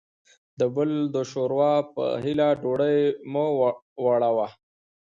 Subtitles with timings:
[0.59, 2.99] دبل دشوروا په هیله ډوډۍ
[3.31, 3.45] مه
[4.05, 4.47] وړه وه